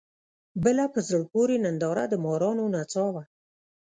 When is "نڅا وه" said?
2.75-3.23